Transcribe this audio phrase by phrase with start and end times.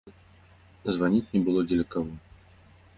[0.97, 2.13] Званіць не было дзеля каго.